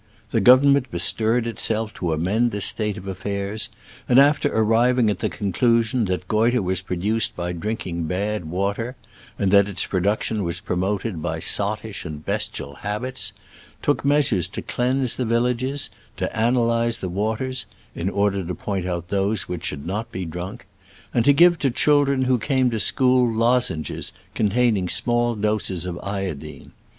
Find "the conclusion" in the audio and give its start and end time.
5.19-6.05